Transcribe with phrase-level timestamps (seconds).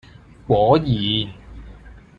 [0.47, 0.85] 果然！